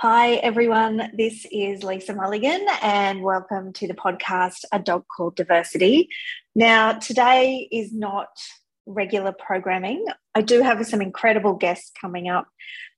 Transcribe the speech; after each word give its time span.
Hi, 0.00 0.34
everyone. 0.34 1.10
This 1.16 1.46
is 1.50 1.82
Lisa 1.82 2.12
Mulligan, 2.14 2.66
and 2.82 3.22
welcome 3.22 3.72
to 3.72 3.88
the 3.88 3.94
podcast 3.94 4.66
A 4.70 4.78
Dog 4.78 5.06
Called 5.08 5.36
Diversity. 5.36 6.10
Now, 6.54 6.92
today 6.92 7.66
is 7.72 7.94
not 7.94 8.28
regular 8.84 9.32
programming. 9.32 10.04
I 10.34 10.42
do 10.42 10.60
have 10.60 10.86
some 10.86 11.00
incredible 11.00 11.54
guests 11.54 11.92
coming 11.98 12.28
up, 12.28 12.46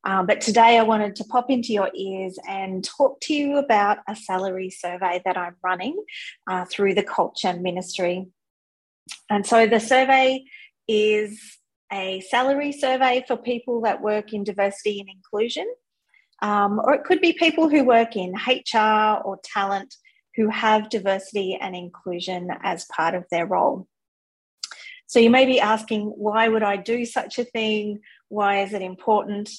um, 0.02 0.26
but 0.26 0.40
today 0.40 0.76
I 0.76 0.82
wanted 0.82 1.14
to 1.14 1.24
pop 1.26 1.52
into 1.52 1.72
your 1.72 1.88
ears 1.94 2.36
and 2.48 2.82
talk 2.82 3.20
to 3.20 3.32
you 3.32 3.58
about 3.58 3.98
a 4.08 4.16
salary 4.16 4.68
survey 4.68 5.22
that 5.24 5.36
I'm 5.36 5.54
running 5.62 6.02
uh, 6.50 6.64
through 6.64 6.94
the 6.94 7.04
Culture 7.04 7.52
Ministry. 7.52 8.26
And 9.30 9.46
so 9.46 9.68
the 9.68 9.78
survey 9.78 10.42
is 10.88 11.58
a 11.92 12.18
salary 12.22 12.72
survey 12.72 13.24
for 13.28 13.36
people 13.36 13.82
that 13.82 14.02
work 14.02 14.32
in 14.32 14.42
diversity 14.42 14.98
and 14.98 15.08
inclusion. 15.08 15.72
Um, 16.40 16.80
or 16.82 16.94
it 16.94 17.04
could 17.04 17.20
be 17.20 17.32
people 17.32 17.68
who 17.68 17.84
work 17.84 18.16
in 18.16 18.34
HR 18.34 19.20
or 19.24 19.40
talent 19.42 19.94
who 20.36 20.48
have 20.48 20.88
diversity 20.88 21.58
and 21.60 21.74
inclusion 21.74 22.48
as 22.62 22.86
part 22.86 23.14
of 23.14 23.24
their 23.30 23.44
role. 23.44 23.88
So 25.08 25.18
you 25.18 25.30
may 25.30 25.46
be 25.46 25.58
asking, 25.58 26.06
why 26.16 26.48
would 26.48 26.62
I 26.62 26.76
do 26.76 27.04
such 27.04 27.38
a 27.38 27.44
thing? 27.44 28.00
Why 28.28 28.62
is 28.62 28.72
it 28.72 28.82
important? 28.82 29.50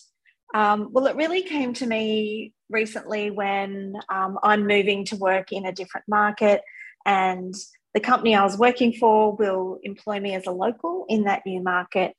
Um, 0.54 0.90
well, 0.92 1.08
it 1.08 1.16
really 1.16 1.42
came 1.42 1.74
to 1.74 1.86
me 1.86 2.54
recently 2.70 3.32
when 3.32 3.96
um, 4.10 4.38
I'm 4.44 4.68
moving 4.68 5.06
to 5.06 5.16
work 5.16 5.52
in 5.52 5.66
a 5.66 5.72
different 5.72 6.08
market, 6.08 6.62
and 7.06 7.54
the 7.94 8.00
company 8.00 8.36
I 8.36 8.44
was 8.44 8.58
working 8.58 8.94
for 8.94 9.36
will 9.36 9.80
employ 9.84 10.20
me 10.20 10.36
as 10.36 10.46
a 10.46 10.52
local 10.52 11.06
in 11.10 11.24
that 11.24 11.46
new 11.46 11.62
market. 11.62 12.16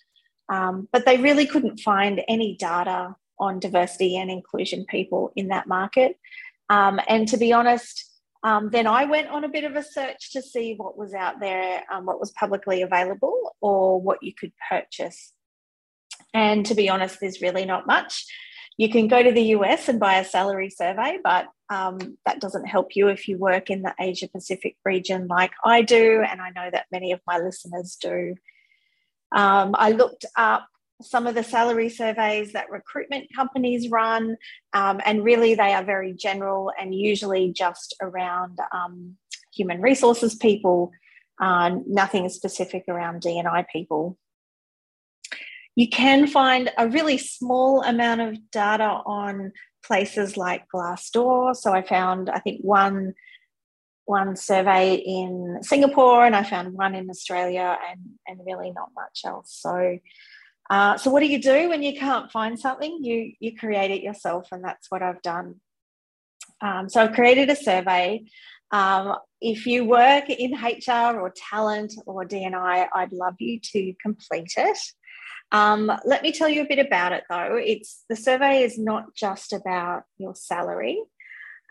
Um, 0.49 0.89
but 0.93 1.07
they 1.07 1.17
really 1.17 1.47
couldn't 1.47 1.79
find 1.79 2.21
any 2.29 2.57
data 2.57 3.15
on 3.41 3.59
diversity 3.59 4.17
and 4.17 4.31
inclusion 4.31 4.85
people 4.89 5.33
in 5.35 5.49
that 5.49 5.67
market. 5.67 6.17
Um, 6.69 7.01
and 7.09 7.27
to 7.29 7.37
be 7.37 7.53
honest, 7.53 8.11
um, 8.43 8.71
then 8.71 8.87
I 8.87 9.05
went 9.05 9.29
on 9.29 9.45
a 9.45 9.49
bit 9.49 9.65
of 9.65 9.77
a 9.77 9.83
search 9.83 10.33
to 10.33 10.43
see 10.43 10.75
what 10.77 10.97
was 10.97 11.13
out 11.13 11.41
there, 11.41 11.83
um, 11.93 12.07
what 12.07 12.21
was 12.21 12.31
publicly 12.31 12.83
available, 12.83 13.57
or 13.61 14.01
what 14.01 14.23
you 14.23 14.33
could 14.33 14.53
purchase. 14.71 15.33
And 16.33 16.65
to 16.67 16.75
be 16.75 16.89
honest, 16.89 17.19
there's 17.21 17.43
really 17.43 17.65
not 17.65 17.87
much. 17.87 18.25
You 18.79 18.89
can 18.89 19.09
go 19.09 19.23
to 19.23 19.33
the 19.33 19.43
US 19.57 19.89
and 19.89 20.01
buy 20.01 20.15
a 20.15 20.25
salary 20.25 20.71
survey, 20.71 21.19
but 21.23 21.49
um, 21.69 22.17
that 22.25 22.41
doesn't 22.41 22.67
help 22.67 22.97
you 22.97 23.09
if 23.09 23.29
you 23.29 23.37
work 23.37 23.69
in 23.69 23.83
the 23.83 23.95
Asia 24.01 24.29
Pacific 24.29 24.77
region 24.85 25.27
like 25.27 25.53
I 25.65 25.83
do, 25.83 26.23
and 26.27 26.41
I 26.41 26.51
know 26.51 26.71
that 26.73 26.87
many 26.91 27.13
of 27.13 27.21
my 27.27 27.39
listeners 27.39 27.97
do. 28.01 28.37
Um, 29.33 29.75
I 29.79 29.93
looked 29.93 30.25
up 30.37 30.67
some 31.03 31.27
of 31.27 31.35
the 31.35 31.43
salary 31.43 31.89
surveys 31.89 32.53
that 32.53 32.71
recruitment 32.71 33.27
companies 33.35 33.91
run, 33.91 34.37
um, 34.73 35.01
and 35.05 35.25
really 35.25 35.55
they 35.55 35.73
are 35.73 35.85
very 35.85 36.13
general 36.13 36.73
and 36.81 36.95
usually 36.95 37.53
just 37.53 37.95
around 38.01 38.59
um, 38.73 39.17
human 39.55 39.81
resources 39.81 40.35
people, 40.35 40.91
uh, 41.41 41.71
nothing 41.87 42.29
specific 42.29 42.85
around 42.89 43.23
D&I 43.23 43.67
people. 43.73 44.19
You 45.77 45.89
can 45.89 46.27
find 46.27 46.71
a 46.77 46.89
really 46.89 47.17
small 47.17 47.83
amount 47.83 48.21
of 48.21 48.51
data 48.51 49.01
on 49.07 49.53
places 49.85 50.37
like 50.37 50.69
Glassdoor. 50.75 51.57
So 51.57 51.73
I 51.73 51.83
found, 51.83 52.29
I 52.29 52.39
think, 52.39 52.61
one 52.63 53.15
one 54.07 54.35
survey 54.35 54.97
in 54.97 55.59
Singapore, 55.63 56.27
and 56.27 56.35
I 56.35 56.43
found 56.43 56.75
one 56.75 56.97
in 56.97 57.09
Australia, 57.09 57.79
and 57.91 58.01
and 58.27 58.41
really 58.45 58.73
not 58.73 58.91
much 58.95 59.21
else. 59.25 59.57
So 59.63 59.99
uh, 60.71 60.97
so 60.97 61.11
what 61.11 61.21
do 61.21 61.27
you 61.27 61.43
do 61.43 61.69
when 61.69 61.83
you 61.83 61.99
can't 61.99 62.31
find 62.31 62.59
something? 62.59 63.03
You 63.03 63.33
you 63.41 63.57
create 63.57 63.91
it 63.91 64.03
yourself, 64.03 64.49
and 64.53 64.65
that's 64.65 64.87
what 64.89 65.03
I've 65.03 65.21
done. 65.21 65.57
Um, 66.63 66.89
so 66.89 67.03
I've 67.03 67.13
created 67.13 67.51
a 67.51 67.57
survey. 67.57 68.25
Um, 68.71 69.17
if 69.41 69.67
you 69.67 69.85
work 69.85 70.31
in 70.31 70.53
HR 70.55 71.19
or 71.19 71.33
talent 71.35 71.95
or 72.07 72.25
D&I, 72.25 72.87
I'd 72.95 73.13
love 73.13 73.35
you 73.41 73.59
to 73.73 73.95
complete 74.01 74.53
it. 74.57 74.79
Um, 75.51 75.91
let 76.05 76.23
me 76.23 76.31
tell 76.31 76.49
you 76.49 76.63
a 76.63 76.69
bit 76.69 76.79
about 76.79 77.13
it 77.13 77.25
though. 77.29 77.57
It's 77.57 78.05
the 78.09 78.15
survey 78.15 78.63
is 78.63 78.79
not 78.79 79.15
just 79.15 79.53
about 79.53 80.05
your 80.19 80.37
salary, 80.37 81.03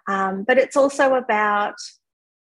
um, 0.09 0.43
but 0.43 0.57
it's 0.57 0.75
also 0.75 1.13
about 1.13 1.75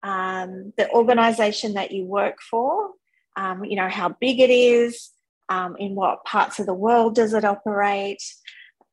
um, 0.02 0.74
the 0.78 0.90
organisation 0.92 1.74
that 1.74 1.92
you 1.92 2.06
work 2.06 2.38
for. 2.42 2.92
Um, 3.36 3.64
you 3.66 3.76
know 3.76 3.90
how 3.90 4.10
big 4.20 4.40
it 4.40 4.50
is, 4.50 5.12
um, 5.50 5.76
in 5.78 5.96
what 5.96 6.24
parts 6.26 6.60
of 6.60 6.66
the 6.66 6.74
world 6.74 7.16
does 7.16 7.34
it 7.34 7.46
operate? 7.46 8.24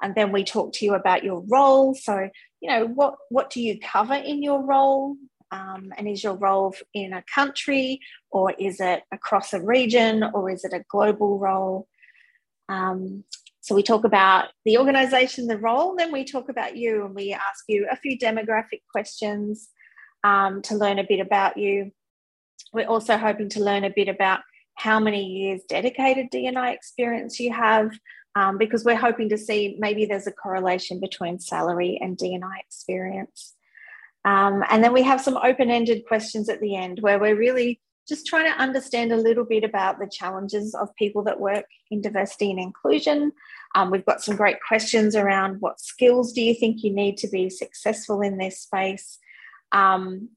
And 0.03 0.15
then 0.15 0.33
we 0.33 0.45
talk 0.45 0.73
to 0.75 0.85
you 0.85 0.95
about 0.95 1.25
your 1.25 1.43
role. 1.49 1.95
So 1.95 2.29
you 2.61 2.71
know 2.71 2.87
what 2.87 3.17
what 3.29 3.51
do 3.51 3.61
you 3.61 3.79
cover 3.79 4.15
in 4.15 4.43
your 4.43 4.63
role? 4.63 5.17
Um, 5.51 5.93
and 5.97 6.09
is 6.09 6.25
your 6.25 6.35
role 6.35 6.75
in 6.95 7.13
a 7.13 7.23
country 7.33 8.01
or 8.31 8.53
is 8.59 8.81
it 8.81 9.03
across 9.13 9.53
a 9.53 9.63
region 9.63 10.25
or 10.35 10.51
is 10.51 10.65
it 10.65 10.73
a 10.73 10.85
global 10.89 11.39
role? 11.39 11.87
Um, 12.69 13.25
so 13.61 13.75
we 13.75 13.83
talk 13.83 14.05
about 14.05 14.49
the 14.65 14.79
organization 14.79 15.47
the 15.47 15.59
role 15.59 15.95
then 15.97 16.11
we 16.11 16.25
talk 16.25 16.49
about 16.49 16.77
you 16.77 17.05
and 17.05 17.15
we 17.15 17.33
ask 17.33 17.65
you 17.69 17.87
a 17.91 17.97
few 17.97 18.19
demographic 18.19 18.81
questions 18.91 19.69
um, 20.25 20.63
to 20.63 20.75
learn 20.75 20.99
a 20.99 21.05
bit 21.05 21.21
about 21.21 21.57
you. 21.57 21.93
We're 22.73 22.89
also 22.89 23.17
hoping 23.17 23.51
to 23.51 23.63
learn 23.63 23.85
a 23.85 23.93
bit 23.95 24.09
about 24.09 24.41
how 24.75 24.99
many 25.01 25.25
years 25.25 25.62
dedicated 25.69 26.31
D&I 26.31 26.71
experience 26.71 27.39
you 27.41 27.53
have, 27.53 27.91
um, 28.35 28.59
because 28.59 28.85
we're 28.85 28.97
hoping 28.97 29.29
to 29.29 29.39
see 29.39 29.77
maybe 29.79 30.05
there's 30.05 30.27
a 30.27 30.33
correlation 30.33 31.01
between 31.01 31.39
salary 31.39 31.99
and 32.01 32.17
D&I 32.17 32.61
experience. 32.61 33.55
Um, 34.25 34.65
and 34.71 34.83
then 34.83 34.93
we 34.93 35.03
have 35.03 35.21
some 35.21 35.37
open 35.37 35.71
ended 35.71 36.07
questions 36.07 36.49
at 36.49 36.61
the 36.61 36.77
end 36.77 37.01
where 37.01 37.19
we're 37.19 37.37
really 37.37 37.81
just 38.09 38.27
trying 38.27 38.51
to 38.53 38.61
understand 38.61 39.12
a 39.12 39.17
little 39.17 39.45
bit 39.45 39.65
about 39.65 39.99
the 39.99 40.09
challenges 40.11 40.75
of 40.75 40.95
people 40.97 41.23
that 41.25 41.41
work 41.41 41.67
in 41.91 42.01
diversity 42.01 42.51
and 42.51 42.61
inclusion. 42.61 43.33
Um, 43.75 43.91
we've 43.91 44.05
got 44.05 44.23
some 44.23 44.37
great 44.37 44.59
questions 44.67 45.17
around 45.17 45.61
what 45.61 45.81
skills 45.81 46.33
do 46.33 46.43
you 46.43 46.55
think 46.55 46.83
you 46.83 46.93
need 46.93 47.17
to 47.19 47.29
be 47.29 47.49
successful 47.49 48.21
in 48.21 48.37
this 48.39 48.61
space? 48.61 49.19
Um, 49.73 50.31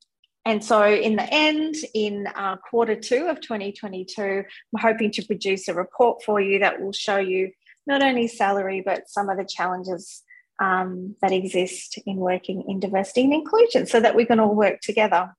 and 0.48 0.64
so, 0.64 0.86
in 0.86 1.18
the 1.18 1.28
end, 1.30 1.76
in 1.94 2.26
uh, 2.34 2.56
quarter 2.56 2.96
two 2.96 3.28
of 3.28 3.42
2022, 3.42 4.22
I'm 4.24 4.82
hoping 4.82 5.12
to 5.12 5.26
produce 5.26 5.68
a 5.68 5.74
report 5.74 6.24
for 6.24 6.40
you 6.40 6.60
that 6.60 6.80
will 6.80 6.94
show 6.94 7.18
you 7.18 7.52
not 7.86 8.02
only 8.02 8.30
salary, 8.30 8.82
but 8.86 9.10
some 9.10 9.28
of 9.28 9.38
the 9.38 9.44
challenges 9.44 10.24
um, 10.62 11.18
that 11.22 11.34
exist 11.34 12.00
in 12.06 12.16
working 12.16 12.64
in 12.66 12.80
diversity 12.80 13.26
and 13.26 13.34
inclusion 13.34 13.88
so 13.88 14.00
that 14.00 14.16
we 14.16 14.24
can 14.24 14.40
all 14.40 14.56
work 14.56 14.80
together. 14.80 15.36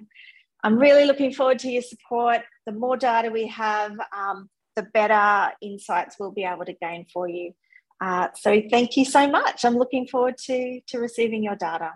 I'm 0.63 0.77
really 0.77 1.06
looking 1.06 1.33
forward 1.33 1.59
to 1.59 1.69
your 1.69 1.81
support. 1.81 2.42
The 2.65 2.71
more 2.71 2.98
data 2.98 3.30
we 3.30 3.48
have, 3.48 3.94
um, 4.15 4.50
the 4.75 4.83
better 4.83 5.54
insights 5.62 6.18
we'll 6.19 6.31
be 6.31 6.44
able 6.44 6.65
to 6.65 6.74
gain 6.74 7.06
for 7.12 7.27
you. 7.27 7.54
Uh, 8.00 8.27
so 8.36 8.62
thank 8.69 8.95
you 8.95 9.06
so 9.06 9.27
much. 9.27 9.65
I'm 9.65 9.75
looking 9.75 10.07
forward 10.07 10.38
to, 10.45 10.81
to 10.88 11.00
receiving 11.00 11.44
your 11.44 11.56
data. 11.56 11.94